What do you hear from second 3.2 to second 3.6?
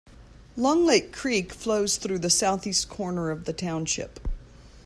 of the